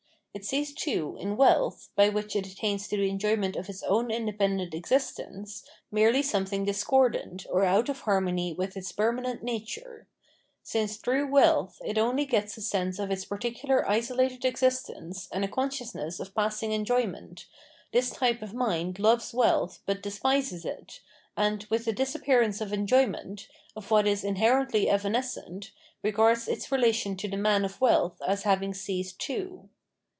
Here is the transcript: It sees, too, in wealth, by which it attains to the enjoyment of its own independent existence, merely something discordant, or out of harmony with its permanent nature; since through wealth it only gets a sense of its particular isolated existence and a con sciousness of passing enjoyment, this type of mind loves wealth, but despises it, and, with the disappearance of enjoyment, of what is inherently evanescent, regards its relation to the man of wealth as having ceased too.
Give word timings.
It 0.33 0.45
sees, 0.45 0.73
too, 0.73 1.17
in 1.19 1.35
wealth, 1.35 1.89
by 1.93 2.07
which 2.07 2.37
it 2.37 2.47
attains 2.47 2.87
to 2.87 2.95
the 2.95 3.09
enjoyment 3.09 3.57
of 3.57 3.67
its 3.67 3.83
own 3.83 4.09
independent 4.09 4.73
existence, 4.73 5.65
merely 5.91 6.21
something 6.23 6.63
discordant, 6.63 7.45
or 7.49 7.65
out 7.65 7.89
of 7.89 7.99
harmony 7.99 8.53
with 8.53 8.77
its 8.77 8.93
permanent 8.93 9.43
nature; 9.43 10.07
since 10.63 10.95
through 10.95 11.27
wealth 11.29 11.81
it 11.85 11.97
only 11.97 12.23
gets 12.23 12.55
a 12.55 12.61
sense 12.61 12.97
of 12.97 13.11
its 13.11 13.25
particular 13.25 13.85
isolated 13.89 14.45
existence 14.45 15.27
and 15.33 15.43
a 15.43 15.49
con 15.49 15.69
sciousness 15.69 16.17
of 16.21 16.33
passing 16.33 16.71
enjoyment, 16.71 17.45
this 17.91 18.09
type 18.09 18.41
of 18.41 18.53
mind 18.53 18.99
loves 18.99 19.33
wealth, 19.33 19.79
but 19.85 20.01
despises 20.01 20.63
it, 20.63 21.01
and, 21.35 21.65
with 21.69 21.83
the 21.83 21.91
disappearance 21.93 22.61
of 22.61 22.71
enjoyment, 22.71 23.49
of 23.75 23.91
what 23.91 24.07
is 24.07 24.23
inherently 24.23 24.89
evanescent, 24.89 25.71
regards 26.01 26.47
its 26.47 26.71
relation 26.71 27.17
to 27.17 27.27
the 27.27 27.35
man 27.35 27.65
of 27.65 27.81
wealth 27.81 28.21
as 28.25 28.43
having 28.43 28.73
ceased 28.73 29.19
too. 29.19 29.67